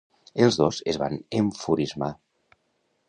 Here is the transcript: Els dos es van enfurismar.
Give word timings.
Els 0.45 0.55
dos 0.61 0.79
es 0.93 0.97
van 1.03 1.19
enfurismar. 1.41 2.11